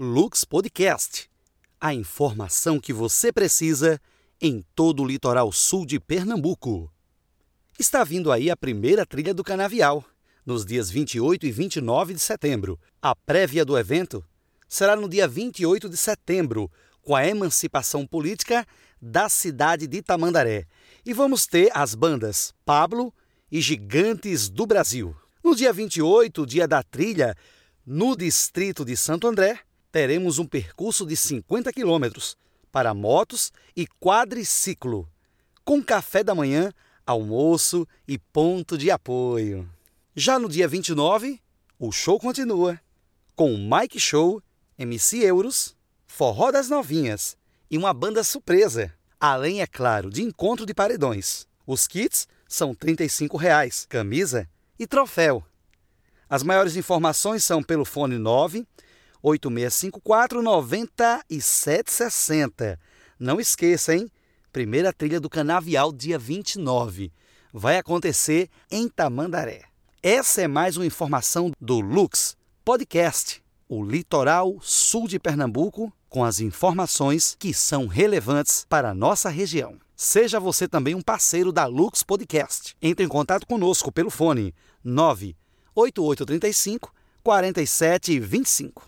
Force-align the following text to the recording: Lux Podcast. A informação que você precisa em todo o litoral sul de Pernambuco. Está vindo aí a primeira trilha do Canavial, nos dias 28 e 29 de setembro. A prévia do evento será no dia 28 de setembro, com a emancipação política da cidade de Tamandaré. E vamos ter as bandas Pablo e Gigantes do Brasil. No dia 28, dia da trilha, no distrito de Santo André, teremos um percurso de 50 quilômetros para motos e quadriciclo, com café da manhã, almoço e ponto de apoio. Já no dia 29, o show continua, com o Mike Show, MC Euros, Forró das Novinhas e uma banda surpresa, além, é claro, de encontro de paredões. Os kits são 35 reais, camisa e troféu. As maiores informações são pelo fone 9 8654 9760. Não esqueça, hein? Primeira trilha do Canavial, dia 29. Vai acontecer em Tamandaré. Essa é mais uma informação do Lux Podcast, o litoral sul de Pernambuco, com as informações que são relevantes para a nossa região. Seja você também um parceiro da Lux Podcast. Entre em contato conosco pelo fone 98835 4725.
Lux 0.00 0.44
Podcast. 0.44 1.28
A 1.80 1.92
informação 1.92 2.78
que 2.78 2.92
você 2.92 3.32
precisa 3.32 4.00
em 4.40 4.64
todo 4.72 5.02
o 5.02 5.04
litoral 5.04 5.50
sul 5.50 5.84
de 5.84 5.98
Pernambuco. 5.98 6.88
Está 7.76 8.04
vindo 8.04 8.30
aí 8.30 8.48
a 8.48 8.56
primeira 8.56 9.04
trilha 9.04 9.34
do 9.34 9.42
Canavial, 9.42 10.04
nos 10.46 10.64
dias 10.64 10.88
28 10.88 11.46
e 11.46 11.50
29 11.50 12.14
de 12.14 12.20
setembro. 12.20 12.78
A 13.02 13.12
prévia 13.12 13.64
do 13.64 13.76
evento 13.76 14.24
será 14.68 14.94
no 14.94 15.08
dia 15.08 15.26
28 15.26 15.88
de 15.88 15.96
setembro, 15.96 16.70
com 17.02 17.16
a 17.16 17.26
emancipação 17.26 18.06
política 18.06 18.64
da 19.02 19.28
cidade 19.28 19.88
de 19.88 20.00
Tamandaré. 20.00 20.68
E 21.04 21.12
vamos 21.12 21.44
ter 21.44 21.72
as 21.74 21.96
bandas 21.96 22.54
Pablo 22.64 23.12
e 23.50 23.60
Gigantes 23.60 24.48
do 24.48 24.64
Brasil. 24.64 25.12
No 25.42 25.56
dia 25.56 25.72
28, 25.72 26.46
dia 26.46 26.68
da 26.68 26.84
trilha, 26.84 27.34
no 27.84 28.14
distrito 28.14 28.84
de 28.84 28.96
Santo 28.96 29.26
André, 29.26 29.58
teremos 29.98 30.38
um 30.38 30.46
percurso 30.46 31.04
de 31.04 31.16
50 31.16 31.72
quilômetros 31.72 32.36
para 32.70 32.94
motos 32.94 33.50
e 33.74 33.84
quadriciclo, 33.84 35.10
com 35.64 35.82
café 35.82 36.22
da 36.22 36.36
manhã, 36.36 36.72
almoço 37.04 37.84
e 38.06 38.16
ponto 38.16 38.78
de 38.78 38.92
apoio. 38.92 39.68
Já 40.14 40.38
no 40.38 40.48
dia 40.48 40.68
29, 40.68 41.40
o 41.80 41.90
show 41.90 42.16
continua, 42.16 42.80
com 43.34 43.52
o 43.52 43.58
Mike 43.58 43.98
Show, 43.98 44.40
MC 44.78 45.18
Euros, 45.18 45.76
Forró 46.06 46.52
das 46.52 46.68
Novinhas 46.68 47.36
e 47.68 47.76
uma 47.76 47.92
banda 47.92 48.22
surpresa, 48.22 48.94
além, 49.18 49.62
é 49.62 49.66
claro, 49.66 50.10
de 50.10 50.22
encontro 50.22 50.64
de 50.64 50.72
paredões. 50.72 51.44
Os 51.66 51.88
kits 51.88 52.28
são 52.48 52.72
35 52.72 53.36
reais, 53.36 53.84
camisa 53.88 54.48
e 54.78 54.86
troféu. 54.86 55.44
As 56.30 56.44
maiores 56.44 56.76
informações 56.76 57.44
são 57.44 57.64
pelo 57.64 57.84
fone 57.84 58.16
9 58.16 58.64
8654 59.22 60.42
9760. 60.42 62.78
Não 63.18 63.40
esqueça, 63.40 63.94
hein? 63.94 64.10
Primeira 64.52 64.92
trilha 64.92 65.18
do 65.20 65.30
Canavial, 65.30 65.92
dia 65.92 66.18
29. 66.18 67.12
Vai 67.52 67.78
acontecer 67.78 68.48
em 68.70 68.88
Tamandaré. 68.88 69.62
Essa 70.02 70.42
é 70.42 70.48
mais 70.48 70.76
uma 70.76 70.86
informação 70.86 71.50
do 71.60 71.80
Lux 71.80 72.36
Podcast, 72.64 73.42
o 73.68 73.84
litoral 73.84 74.56
sul 74.60 75.08
de 75.08 75.18
Pernambuco, 75.18 75.92
com 76.08 76.24
as 76.24 76.38
informações 76.40 77.36
que 77.38 77.52
são 77.52 77.86
relevantes 77.86 78.64
para 78.68 78.90
a 78.90 78.94
nossa 78.94 79.28
região. 79.28 79.76
Seja 79.96 80.38
você 80.38 80.68
também 80.68 80.94
um 80.94 81.02
parceiro 81.02 81.50
da 81.50 81.66
Lux 81.66 82.04
Podcast. 82.04 82.76
Entre 82.80 83.04
em 83.04 83.08
contato 83.08 83.44
conosco 83.46 83.90
pelo 83.90 84.10
fone 84.10 84.54
98835 84.84 86.94
4725. 87.24 88.86